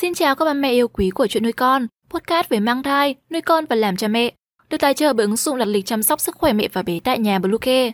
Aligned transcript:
Xin 0.00 0.14
chào 0.14 0.34
các 0.34 0.44
bà 0.44 0.52
mẹ 0.52 0.72
yêu 0.72 0.88
quý 0.88 1.10
của 1.10 1.26
chuyện 1.26 1.42
nuôi 1.42 1.52
con, 1.52 1.86
podcast 2.10 2.48
về 2.48 2.60
mang 2.60 2.82
thai, 2.82 3.14
nuôi 3.30 3.40
con 3.40 3.64
và 3.68 3.76
làm 3.76 3.96
cha 3.96 4.08
mẹ, 4.08 4.32
được 4.70 4.76
tài 4.80 4.94
trợ 4.94 5.12
bởi 5.12 5.26
ứng 5.26 5.36
dụng 5.36 5.58
đặt 5.58 5.64
lịch 5.64 5.86
chăm 5.86 6.02
sóc 6.02 6.20
sức 6.20 6.36
khỏe 6.36 6.52
mẹ 6.52 6.68
và 6.72 6.82
bé 6.82 7.00
tại 7.04 7.18
nhà 7.18 7.38
Bluecare. 7.38 7.92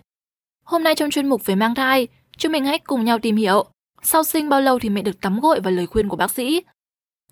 Hôm 0.64 0.82
nay 0.82 0.94
trong 0.94 1.10
chuyên 1.10 1.28
mục 1.28 1.46
về 1.46 1.54
mang 1.54 1.74
thai, 1.74 2.08
chúng 2.36 2.52
mình 2.52 2.64
hãy 2.64 2.78
cùng 2.78 3.04
nhau 3.04 3.18
tìm 3.18 3.36
hiểu 3.36 3.64
sau 4.02 4.24
sinh 4.24 4.48
bao 4.48 4.60
lâu 4.60 4.78
thì 4.78 4.88
mẹ 4.88 5.02
được 5.02 5.20
tắm 5.20 5.40
gội 5.40 5.60
và 5.60 5.70
lời 5.70 5.86
khuyên 5.86 6.08
của 6.08 6.16
bác 6.16 6.30
sĩ. 6.30 6.62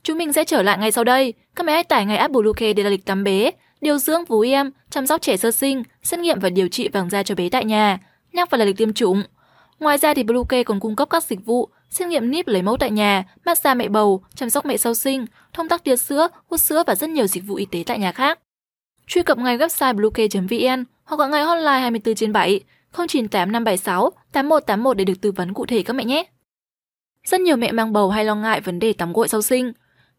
Chúng 0.03 0.19
mình 0.19 0.32
sẽ 0.32 0.45
trở 0.45 0.62
lại 0.62 0.79
ngay 0.79 0.93
sau 0.93 1.04
đây. 1.04 1.34
Các 1.54 1.66
mẹ 1.66 1.73
hãy 1.73 1.84
tải 1.84 2.07
ngay 2.07 2.16
app 2.16 2.32
Bluecare 2.32 2.73
để 2.73 2.82
đặt 2.82 2.91
lịch 2.91 3.07
tắm 3.07 3.25
bé, 3.25 3.50
điều 3.80 3.98
dưỡng 3.98 4.25
vú 4.25 4.41
em, 4.41 4.70
chăm 4.91 5.07
sóc 5.07 5.23
trẻ 5.23 5.36
sơ 5.36 5.50
sinh, 5.50 5.82
xét 6.02 6.20
nghiệm 6.20 6.41
và 6.41 6.50
điều 6.50 6.68
trị 6.68 6.89
vàng 6.89 7.11
da 7.11 7.23
cho 7.23 7.34
bé 7.34 7.48
tại 7.48 7.64
nhà, 7.64 7.98
nhắc 8.32 8.50
và 8.50 8.59
là 8.59 8.64
lịch 8.64 8.77
tiêm 8.77 8.93
chủng. 8.93 9.23
Ngoài 9.79 9.98
ra 9.98 10.14
thì 10.14 10.23
Bluecare 10.23 10.62
còn 10.62 10.80
cung 10.80 10.96
cấp 10.96 11.11
các 11.11 11.25
dịch 11.25 11.45
vụ 11.45 11.68
xét 11.91 12.09
nghiệm 12.09 12.30
níp 12.30 12.46
lấy 12.46 12.62
mẫu 12.62 12.77
tại 12.77 12.91
nhà, 12.91 13.25
massage 13.45 13.75
mẹ 13.75 13.88
bầu, 13.88 14.25
chăm 14.34 14.50
sóc 14.50 14.66
mẹ 14.66 14.77
sau 14.77 14.95
sinh, 14.95 15.27
thông 15.52 15.68
tắc 15.68 15.84
tia 15.84 15.96
sữa, 15.96 16.29
hút 16.46 16.60
sữa 16.60 16.83
và 16.87 16.95
rất 16.95 17.10
nhiều 17.10 17.27
dịch 17.27 17.45
vụ 17.47 17.55
y 17.55 17.64
tế 17.64 17.83
tại 17.87 17.98
nhà 17.98 18.12
khác. 18.12 18.38
Truy 19.06 19.23
cập 19.23 19.38
ngay 19.38 19.59
website 19.59 19.95
bluecare.vn 19.95 20.84
hoặc 21.05 21.16
gọi 21.16 21.28
ngay 21.28 21.42
hotline 21.42 21.80
24 21.80 22.14
trên 22.14 22.33
7 22.33 22.61
098 22.92 23.52
576 23.52 24.11
8181 24.33 24.97
để 24.97 25.05
được 25.05 25.20
tư 25.20 25.33
vấn 25.33 25.55
cụ 25.55 25.66
thể 25.66 25.83
các 25.83 25.92
mẹ 25.92 26.05
nhé. 26.05 26.25
Rất 27.25 27.41
nhiều 27.41 27.56
mẹ 27.56 27.73
mang 27.73 27.92
bầu 27.92 28.11
hay 28.11 28.25
lo 28.25 28.34
ngại 28.34 28.61
vấn 28.61 28.78
đề 28.78 28.92
tắm 28.92 29.12
gội 29.12 29.28
sau 29.28 29.42
sinh. 29.42 29.73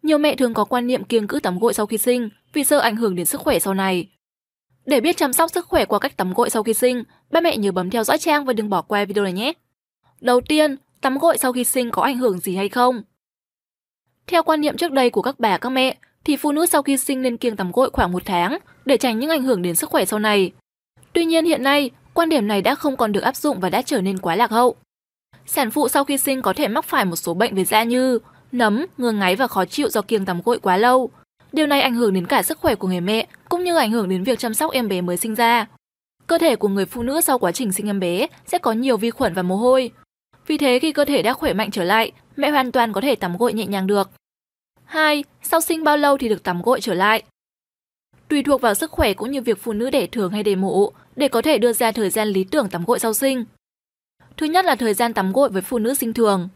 Nhiều 0.04 0.18
mẹ 0.18 0.36
thường 0.36 0.54
có 0.54 0.66
quan 0.66 0.88
niệm 0.88 1.04
kiêng 1.04 1.28
cữ 1.28 1.40
tắm 1.40 1.60
gội 1.60 1.74
sau 1.74 1.86
khi 1.86 1.98
sinh 1.98 2.30
vì 2.54 2.64
sợ 2.64 2.80
ảnh 2.80 2.96
hưởng 2.96 3.16
đến 3.16 3.26
sức 3.26 3.42
khỏe 3.42 3.60
sau 3.60 3.74
này. 3.74 4.10
Để 4.86 5.02
biết 5.02 5.18
chăm 5.18 5.34
sóc 5.34 5.52
sức 5.52 5.68
khỏe 5.68 5.86
qua 5.86 6.00
cách 6.00 6.18
tắm 6.18 6.34
gội 6.34 6.50
sau 6.50 6.64
khi 6.64 6.74
sinh, 6.74 7.04
ba 7.32 7.42
mẹ 7.42 7.58
nhớ 7.58 7.72
bấm 7.72 7.90
theo 7.90 8.04
dõi 8.04 8.18
trang 8.18 8.46
và 8.46 8.54
đừng 8.54 8.70
bỏ 8.70 8.82
qua 8.82 9.06
video 9.06 9.24
này 9.24 9.34
nhé. 9.34 9.54
Đầu 10.22 10.42
tiên, 10.42 10.76
tắm 11.02 11.18
gội 11.18 11.38
sau 11.38 11.54
khi 11.54 11.64
sinh 11.64 11.92
có 11.92 12.02
ảnh 12.02 12.18
hưởng 12.18 12.40
gì 12.40 12.56
hay 12.56 12.70
không? 12.70 13.04
Theo 14.28 14.44
quan 14.44 14.62
niệm 14.62 14.78
trước 14.78 14.92
đây 14.92 15.10
của 15.10 15.22
các 15.22 15.40
bà 15.40 15.58
các 15.58 15.70
mẹ, 15.70 15.98
thì 16.24 16.38
phụ 16.38 16.52
nữ 16.52 16.66
sau 16.66 16.84
khi 16.84 16.98
sinh 16.98 17.22
nên 17.22 17.38
kiêng 17.38 17.56
tắm 17.56 17.72
gội 17.72 17.90
khoảng 17.94 18.12
một 18.12 18.22
tháng 18.26 18.58
để 18.86 18.98
tránh 18.98 19.20
những 19.20 19.30
ảnh 19.30 19.44
hưởng 19.44 19.62
đến 19.62 19.76
sức 19.76 19.90
khỏe 19.90 20.06
sau 20.06 20.20
này. 20.20 20.52
Tuy 21.14 21.26
nhiên 21.26 21.46
hiện 21.46 21.64
nay, 21.64 21.90
quan 22.14 22.30
điểm 22.30 22.48
này 22.48 22.62
đã 22.62 22.76
không 22.76 22.98
còn 22.98 23.12
được 23.12 23.22
áp 23.22 23.36
dụng 23.36 23.60
và 23.60 23.70
đã 23.70 23.82
trở 23.82 24.02
nên 24.02 24.18
quá 24.18 24.36
lạc 24.36 24.52
hậu. 24.52 24.76
Sản 25.46 25.72
phụ 25.72 25.88
sau 25.90 26.04
khi 26.04 26.18
sinh 26.18 26.42
có 26.42 26.54
thể 26.54 26.68
mắc 26.68 26.86
phải 26.86 27.06
một 27.06 27.16
số 27.16 27.34
bệnh 27.34 27.56
về 27.56 27.66
da 27.66 27.84
như 27.84 28.20
nấm, 28.52 28.86
ngứa 28.98 29.12
ngáy 29.12 29.36
và 29.36 29.48
khó 29.48 29.66
chịu 29.66 29.90
do 29.90 30.02
kiêng 30.02 30.26
tắm 30.26 30.42
gội 30.46 30.60
quá 30.60 30.78
lâu. 30.78 31.10
Điều 31.54 31.68
này 31.68 31.82
ảnh 31.82 31.96
hưởng 31.96 32.14
đến 32.14 32.28
cả 32.28 32.44
sức 32.44 32.60
khỏe 32.60 32.76
của 32.76 32.88
người 32.88 33.02
mẹ, 33.02 33.28
cũng 33.50 33.64
như 33.64 33.78
ảnh 33.78 33.92
hưởng 33.92 34.10
đến 34.10 34.24
việc 34.24 34.40
chăm 34.40 34.54
sóc 34.54 34.72
em 34.72 34.88
bé 34.88 35.02
mới 35.02 35.18
sinh 35.18 35.36
ra. 35.36 35.66
Cơ 36.28 36.38
thể 36.38 36.56
của 36.56 36.68
người 36.68 36.86
phụ 36.86 37.04
nữ 37.04 37.22
sau 37.22 37.40
quá 37.40 37.52
trình 37.52 37.72
sinh 37.72 37.90
em 37.90 38.00
bé 38.00 38.28
sẽ 38.46 38.58
có 38.58 38.72
nhiều 38.72 38.98
vi 38.98 39.10
khuẩn 39.10 39.34
và 39.34 39.42
mồ 39.42 39.56
hôi, 39.56 39.92
vì 40.48 40.58
thế 40.58 40.80
khi 40.80 40.92
cơ 40.92 41.06
thể 41.06 41.22
đã 41.22 41.34
khỏe 41.34 41.54
mạnh 41.54 41.72
trở 41.72 41.84
lại, 41.84 42.12
mẹ 42.36 42.50
hoàn 42.50 42.72
toàn 42.72 42.94
có 42.94 43.02
thể 43.02 43.16
tắm 43.16 43.38
gội 43.38 43.54
nhẹ 43.54 43.66
nhàng 43.66 43.88
được. 43.88 44.10
2. 44.86 45.24
Sau 45.42 45.62
sinh 45.62 45.84
bao 45.84 45.98
lâu 45.98 46.18
thì 46.18 46.30
được 46.30 46.44
tắm 46.44 46.62
gội 46.62 46.82
trở 46.82 46.94
lại? 46.94 47.24
Tùy 48.28 48.44
thuộc 48.44 48.62
vào 48.62 48.74
sức 48.74 48.92
khỏe 48.92 49.14
cũng 49.14 49.32
như 49.32 49.42
việc 49.42 49.60
phụ 49.62 49.74
nữ 49.74 49.90
đẻ 49.90 50.08
thường 50.08 50.32
hay 50.32 50.44
đẻ 50.44 50.56
mổ 50.56 50.92
để 51.16 51.28
có 51.28 51.42
thể 51.42 51.58
đưa 51.58 51.74
ra 51.74 51.92
thời 51.92 52.10
gian 52.10 52.28
lý 52.28 52.44
tưởng 52.44 52.70
tắm 52.70 52.84
gội 52.86 53.00
sau 53.00 53.14
sinh. 53.14 53.46
Thứ 54.38 54.46
nhất 54.46 54.66
là 54.66 54.76
thời 54.76 54.94
gian 54.94 55.14
tắm 55.14 55.32
gội 55.32 55.50
với 55.50 55.62
phụ 55.62 55.80
nữ 55.80 55.94
sinh 55.94 56.14
thường. 56.14 56.50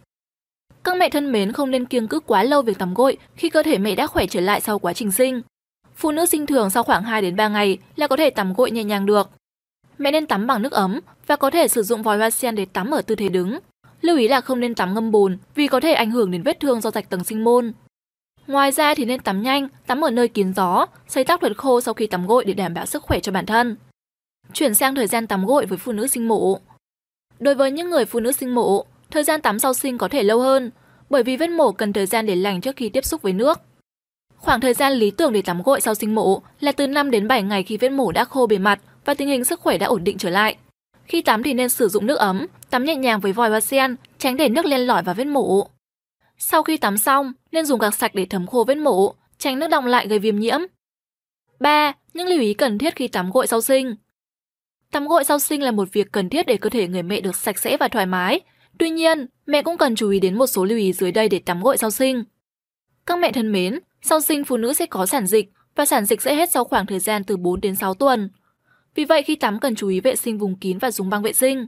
Các 0.87 0.97
mẹ 0.97 1.09
thân 1.09 1.31
mến 1.31 1.51
không 1.51 1.71
nên 1.71 1.85
kiêng 1.85 2.07
cữ 2.07 2.19
quá 2.19 2.43
lâu 2.43 2.61
việc 2.61 2.77
tắm 2.77 2.93
gội 2.93 3.17
khi 3.35 3.49
cơ 3.49 3.63
thể 3.63 3.77
mẹ 3.77 3.95
đã 3.95 4.07
khỏe 4.07 4.27
trở 4.27 4.41
lại 4.41 4.61
sau 4.61 4.79
quá 4.79 4.93
trình 4.93 5.11
sinh. 5.11 5.41
Phụ 5.95 6.11
nữ 6.11 6.25
sinh 6.25 6.45
thường 6.45 6.69
sau 6.69 6.83
khoảng 6.83 7.03
2 7.03 7.21
đến 7.21 7.35
3 7.35 7.47
ngày 7.47 7.77
là 7.95 8.07
có 8.07 8.17
thể 8.17 8.29
tắm 8.29 8.53
gội 8.53 8.71
nhẹ 8.71 8.83
nhàng 8.83 9.05
được. 9.05 9.29
Mẹ 9.97 10.11
nên 10.11 10.25
tắm 10.25 10.47
bằng 10.47 10.61
nước 10.61 10.71
ấm 10.71 10.99
và 11.27 11.35
có 11.35 11.49
thể 11.49 11.67
sử 11.67 11.83
dụng 11.83 12.03
vòi 12.03 12.17
hoa 12.17 12.29
sen 12.29 12.55
để 12.55 12.65
tắm 12.65 12.91
ở 12.91 13.01
tư 13.01 13.15
thế 13.15 13.29
đứng. 13.29 13.59
Lưu 14.01 14.17
ý 14.17 14.27
là 14.27 14.41
không 14.41 14.59
nên 14.59 14.75
tắm 14.75 14.93
ngâm 14.93 15.11
bồn 15.11 15.37
vì 15.55 15.67
có 15.67 15.79
thể 15.79 15.93
ảnh 15.93 16.11
hưởng 16.11 16.31
đến 16.31 16.43
vết 16.43 16.59
thương 16.59 16.81
do 16.81 16.91
rạch 16.91 17.09
tầng 17.09 17.23
sinh 17.23 17.43
môn. 17.43 17.73
Ngoài 18.47 18.71
ra 18.71 18.95
thì 18.95 19.05
nên 19.05 19.19
tắm 19.19 19.41
nhanh, 19.41 19.67
tắm 19.87 20.01
ở 20.01 20.09
nơi 20.09 20.27
kín 20.27 20.53
gió, 20.53 20.85
sấy 21.07 21.23
tóc 21.23 21.41
thật 21.41 21.57
khô 21.57 21.81
sau 21.81 21.93
khi 21.93 22.07
tắm 22.07 22.27
gội 22.27 22.45
để 22.45 22.53
đảm 22.53 22.73
bảo 22.73 22.85
sức 22.85 23.03
khỏe 23.03 23.19
cho 23.19 23.31
bản 23.31 23.45
thân. 23.45 23.77
Chuyển 24.53 24.73
sang 24.73 24.95
thời 24.95 25.07
gian 25.07 25.27
tắm 25.27 25.45
gội 25.45 25.65
với 25.65 25.77
phụ 25.77 25.91
nữ 25.91 26.07
sinh 26.07 26.27
mổ. 26.27 26.59
Đối 27.39 27.55
với 27.55 27.71
những 27.71 27.89
người 27.89 28.05
phụ 28.05 28.19
nữ 28.19 28.31
sinh 28.31 28.55
mổ, 28.55 28.85
thời 29.11 29.23
gian 29.23 29.41
tắm 29.41 29.59
sau 29.59 29.73
sinh 29.73 29.97
có 29.97 30.07
thể 30.07 30.23
lâu 30.23 30.39
hơn, 30.39 30.71
bởi 31.09 31.23
vì 31.23 31.37
vết 31.37 31.49
mổ 31.49 31.71
cần 31.71 31.93
thời 31.93 32.05
gian 32.05 32.25
để 32.25 32.35
lành 32.35 32.61
trước 32.61 32.75
khi 32.75 32.89
tiếp 32.89 33.05
xúc 33.05 33.21
với 33.21 33.33
nước. 33.33 33.61
Khoảng 34.35 34.61
thời 34.61 34.73
gian 34.73 34.93
lý 34.93 35.11
tưởng 35.11 35.33
để 35.33 35.41
tắm 35.41 35.61
gội 35.61 35.81
sau 35.81 35.95
sinh 35.95 36.15
mổ 36.15 36.41
là 36.59 36.71
từ 36.71 36.87
5 36.87 37.11
đến 37.11 37.27
7 37.27 37.43
ngày 37.43 37.63
khi 37.63 37.77
vết 37.77 37.89
mổ 37.89 38.11
đã 38.11 38.25
khô 38.25 38.47
bề 38.47 38.57
mặt 38.57 38.79
và 39.05 39.13
tình 39.13 39.27
hình 39.27 39.45
sức 39.45 39.59
khỏe 39.59 39.77
đã 39.77 39.87
ổn 39.87 40.03
định 40.03 40.17
trở 40.17 40.29
lại. 40.29 40.57
Khi 41.05 41.21
tắm 41.21 41.43
thì 41.43 41.53
nên 41.53 41.69
sử 41.69 41.87
dụng 41.87 42.05
nước 42.05 42.15
ấm, 42.15 42.45
tắm 42.69 42.85
nhẹ 42.85 42.95
nhàng 42.95 43.19
với 43.19 43.33
vòi 43.33 43.49
hoa 43.49 43.59
sen, 43.59 43.95
tránh 44.17 44.37
để 44.37 44.49
nước 44.49 44.65
len 44.65 44.81
lỏi 44.81 45.03
vào 45.03 45.15
vết 45.15 45.27
mổ. 45.27 45.67
Sau 46.37 46.63
khi 46.63 46.77
tắm 46.77 46.97
xong, 46.97 47.33
nên 47.51 47.65
dùng 47.65 47.79
gạc 47.79 47.95
sạch 47.95 48.15
để 48.15 48.25
thấm 48.29 48.47
khô 48.47 48.63
vết 48.67 48.77
mổ, 48.77 49.13
tránh 49.37 49.59
nước 49.59 49.67
đọng 49.67 49.85
lại 49.85 50.07
gây 50.07 50.19
viêm 50.19 50.39
nhiễm. 50.39 50.59
3. 51.59 51.93
Những 52.13 52.27
lưu 52.27 52.41
ý 52.41 52.53
cần 52.53 52.77
thiết 52.77 52.95
khi 52.95 53.07
tắm 53.07 53.31
gội 53.31 53.47
sau 53.47 53.61
sinh. 53.61 53.95
Tắm 54.91 55.07
gội 55.07 55.23
sau 55.23 55.39
sinh 55.39 55.63
là 55.63 55.71
một 55.71 55.87
việc 55.93 56.11
cần 56.11 56.29
thiết 56.29 56.47
để 56.47 56.57
cơ 56.57 56.69
thể 56.69 56.87
người 56.87 57.03
mẹ 57.03 57.21
được 57.21 57.35
sạch 57.35 57.59
sẽ 57.59 57.77
và 57.77 57.87
thoải 57.87 58.05
mái. 58.05 58.39
Tuy 58.79 58.89
nhiên, 58.89 59.25
mẹ 59.45 59.61
cũng 59.61 59.77
cần 59.77 59.95
chú 59.95 60.09
ý 60.09 60.19
đến 60.19 60.37
một 60.37 60.47
số 60.47 60.65
lưu 60.65 60.77
ý 60.77 60.93
dưới 60.93 61.11
đây 61.11 61.29
để 61.29 61.39
tắm 61.39 61.61
gội 61.61 61.77
sau 61.77 61.91
sinh. 61.91 62.23
Các 63.05 63.19
mẹ 63.19 63.31
thân 63.31 63.51
mến, 63.51 63.79
sau 64.01 64.21
sinh 64.21 64.45
phụ 64.45 64.57
nữ 64.57 64.73
sẽ 64.73 64.85
có 64.85 65.05
sản 65.05 65.27
dịch 65.27 65.51
và 65.75 65.85
sản 65.85 66.05
dịch 66.05 66.21
sẽ 66.21 66.35
hết 66.35 66.51
sau 66.51 66.63
khoảng 66.63 66.85
thời 66.85 66.99
gian 66.99 67.23
từ 67.23 67.37
4 67.37 67.61
đến 67.61 67.75
6 67.75 67.93
tuần. 67.93 68.29
Vì 68.95 69.05
vậy 69.05 69.23
khi 69.23 69.35
tắm 69.35 69.59
cần 69.59 69.75
chú 69.75 69.87
ý 69.87 69.99
vệ 69.99 70.15
sinh 70.15 70.37
vùng 70.37 70.55
kín 70.55 70.77
và 70.77 70.91
dùng 70.91 71.09
băng 71.09 71.23
vệ 71.23 71.33
sinh. 71.33 71.67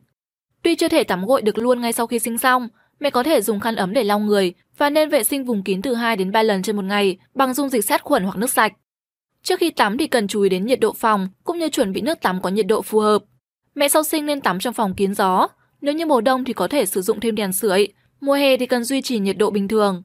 Tuy 0.64 0.76
chưa 0.76 0.88
thể 0.88 1.04
tắm 1.04 1.26
gội 1.26 1.42
được 1.42 1.58
luôn 1.58 1.82
ngay 1.82 1.94
sau 1.94 2.08
khi 2.08 2.20
sinh 2.20 2.38
xong, 2.38 2.68
mẹ 3.00 3.10
có 3.10 3.24
thể 3.24 3.42
dùng 3.42 3.60
khăn 3.60 3.76
ấm 3.76 3.94
để 3.94 4.04
lau 4.04 4.20
người 4.20 4.54
và 4.78 4.90
nên 4.90 5.10
vệ 5.10 5.24
sinh 5.24 5.46
vùng 5.46 5.64
kín 5.64 5.82
từ 5.82 5.96
2 5.96 6.16
đến 6.16 6.32
3 6.32 6.44
lần 6.44 6.64
trên 6.64 6.76
một 6.76 6.86
ngày 6.86 7.18
bằng 7.34 7.54
dung 7.54 7.70
dịch 7.70 7.86
sát 7.86 8.04
khuẩn 8.04 8.24
hoặc 8.24 8.38
nước 8.38 8.50
sạch. 8.50 8.74
Trước 9.44 9.60
khi 9.60 9.72
tắm 9.72 9.98
thì 9.98 10.08
cần 10.08 10.28
chú 10.28 10.42
ý 10.42 10.50
đến 10.50 10.66
nhiệt 10.66 10.80
độ 10.80 10.94
phòng 10.94 11.30
cũng 11.44 11.60
như 11.60 11.70
chuẩn 11.70 11.94
bị 11.94 12.02
nước 12.02 12.22
tắm 12.22 12.42
có 12.42 12.50
nhiệt 12.50 12.68
độ 12.68 12.82
phù 12.82 13.00
hợp. 13.00 13.24
Mẹ 13.76 13.90
sau 13.90 14.04
sinh 14.04 14.26
nên 14.26 14.42
tắm 14.42 14.60
trong 14.60 14.74
phòng 14.74 14.94
kín 14.96 15.14
gió. 15.14 15.48
Nếu 15.82 15.94
như 15.94 16.06
mùa 16.06 16.22
đông 16.22 16.44
thì 16.44 16.54
có 16.54 16.68
thể 16.68 16.86
sử 16.86 17.02
dụng 17.02 17.20
thêm 17.20 17.36
đèn 17.36 17.54
sưởi, 17.54 17.88
mùa 18.22 18.34
hè 18.34 18.58
thì 18.58 18.66
cần 18.66 18.84
duy 18.84 19.02
trì 19.02 19.20
nhiệt 19.20 19.38
độ 19.38 19.50
bình 19.50 19.68
thường. 19.68 20.04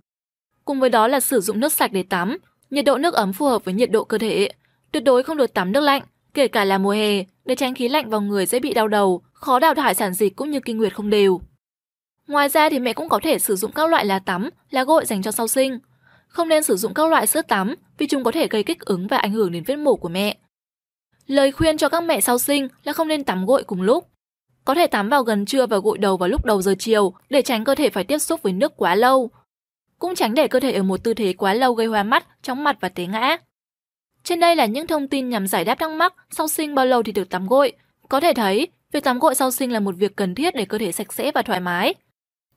Cùng 0.64 0.80
với 0.80 0.90
đó 0.90 1.08
là 1.08 1.20
sử 1.20 1.40
dụng 1.40 1.60
nước 1.60 1.72
sạch 1.72 1.92
để 1.92 2.02
tắm, 2.02 2.38
nhiệt 2.70 2.84
độ 2.84 2.98
nước 2.98 3.14
ấm 3.14 3.32
phù 3.32 3.46
hợp 3.46 3.64
với 3.64 3.74
nhiệt 3.74 3.90
độ 3.90 4.04
cơ 4.04 4.18
thể. 4.18 4.48
Tuyệt 4.92 5.04
đối 5.04 5.22
không 5.22 5.36
được 5.36 5.54
tắm 5.54 5.72
nước 5.72 5.80
lạnh, 5.80 6.02
kể 6.34 6.48
cả 6.48 6.64
là 6.64 6.78
mùa 6.78 6.90
hè, 6.90 7.24
để 7.44 7.54
tránh 7.54 7.74
khí 7.74 7.88
lạnh 7.88 8.10
vào 8.10 8.20
người 8.20 8.46
dễ 8.46 8.60
bị 8.60 8.74
đau 8.74 8.88
đầu, 8.88 9.22
khó 9.32 9.58
đào 9.58 9.74
thải 9.74 9.94
sản 9.94 10.14
dịch 10.14 10.36
cũng 10.36 10.50
như 10.50 10.60
kinh 10.60 10.78
nguyệt 10.78 10.94
không 10.94 11.10
đều. 11.10 11.40
Ngoài 12.26 12.48
ra 12.48 12.68
thì 12.68 12.78
mẹ 12.78 12.92
cũng 12.92 13.08
có 13.08 13.20
thể 13.22 13.38
sử 13.38 13.56
dụng 13.56 13.72
các 13.72 13.91
loại 13.91 14.04
lá 14.04 14.18
tắm, 14.18 14.50
lá 14.70 14.84
gội 14.84 15.06
dành 15.06 15.22
cho 15.22 15.30
sau 15.32 15.48
sinh. 15.48 15.78
Không 16.28 16.48
nên 16.48 16.62
sử 16.62 16.76
dụng 16.76 16.94
các 16.94 17.08
loại 17.08 17.26
sữa 17.26 17.42
tắm 17.42 17.74
vì 17.98 18.06
chúng 18.06 18.24
có 18.24 18.30
thể 18.32 18.48
gây 18.48 18.62
kích 18.62 18.80
ứng 18.80 19.06
và 19.06 19.16
ảnh 19.16 19.32
hưởng 19.32 19.52
đến 19.52 19.64
vết 19.66 19.76
mổ 19.76 19.96
của 19.96 20.08
mẹ. 20.08 20.36
Lời 21.26 21.52
khuyên 21.52 21.78
cho 21.78 21.88
các 21.88 22.00
mẹ 22.00 22.20
sau 22.20 22.38
sinh 22.38 22.68
là 22.84 22.92
không 22.92 23.08
nên 23.08 23.24
tắm 23.24 23.46
gội 23.46 23.62
cùng 23.64 23.82
lúc. 23.82 24.08
Có 24.64 24.75
thể 24.75 24.86
tắm 24.86 25.08
vào 25.08 25.22
gần 25.22 25.47
trưa 25.47 25.66
và 25.66 25.78
gội 25.78 25.98
đầu 25.98 26.16
vào 26.16 26.28
lúc 26.28 26.44
đầu 26.44 26.62
giờ 26.62 26.75
chiều 26.78 27.12
để 27.30 27.42
tránh 27.42 27.64
cơ 27.64 27.75
thể 27.75 27.91
phải 27.91 28.04
tiếp 28.04 28.19
xúc 28.19 28.42
với 28.42 28.52
nước 28.52 28.72
quá 28.76 28.94
lâu. 28.94 29.30
Cũng 29.98 30.14
tránh 30.14 30.34
để 30.34 30.48
cơ 30.48 30.60
thể 30.60 30.72
ở 30.72 30.82
một 30.82 31.04
tư 31.04 31.14
thế 31.14 31.32
quá 31.32 31.54
lâu 31.54 31.75
gây 31.75 31.86
hoa 31.86 32.02
mắt, 32.02 32.26
chóng 32.42 32.64
mặt 32.64 32.76
và 32.80 32.88
té 32.88 33.06
ngã. 33.06 33.36
Trên 34.24 34.41
đây 34.41 34.56
là 34.56 34.66
những 34.66 34.86
thông 34.86 35.08
tin 35.08 35.28
nhằm 35.28 35.47
giải 35.47 35.64
đáp 35.64 35.74
thắc 35.74 35.91
mắc 35.91 36.14
sau 36.30 36.48
sinh 36.48 36.74
bao 36.74 36.86
lâu 36.86 37.03
thì 37.03 37.12
được 37.12 37.30
tắm 37.30 37.47
gội. 37.47 37.72
Có 38.08 38.20
thể 38.20 38.32
thấy, 38.34 38.69
việc 38.92 39.04
tắm 39.04 39.19
gội 39.19 39.34
sau 39.34 39.50
sinh 39.50 39.72
là 39.72 39.80
một 39.80 39.94
việc 39.98 40.16
cần 40.16 40.34
thiết 40.34 40.54
để 40.54 40.64
cơ 40.64 40.78
thể 40.78 40.92
sạch 40.92 41.12
sẽ 41.12 41.30
và 41.34 41.42
thoải 41.42 41.60
mái. 41.60 41.94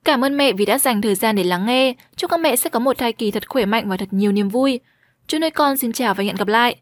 Cảm 0.03 0.25
ơn 0.25 0.37
mẹ 0.37 0.53
vì 0.53 0.65
đã 0.65 0.79
dành 0.79 1.01
thời 1.01 1.15
gian 1.15 1.35
để 1.35 1.43
lắng 1.43 1.65
nghe. 1.65 1.93
Chúc 2.15 2.31
các 2.31 2.39
mẹ 2.39 2.55
sẽ 2.55 2.69
có 2.69 2.79
một 2.79 2.97
thai 2.97 3.13
kỳ 3.13 3.31
thật 3.31 3.49
khỏe 3.49 3.65
mạnh 3.65 3.89
và 3.89 3.97
thật 3.97 4.07
nhiều 4.11 4.31
niềm 4.31 4.49
vui. 4.49 4.79
Chú 5.27 5.39
nuôi 5.39 5.49
con 5.49 5.77
xin 5.77 5.93
chào 5.93 6.13
và 6.13 6.23
hẹn 6.23 6.35
gặp 6.35 6.47
lại. 6.47 6.75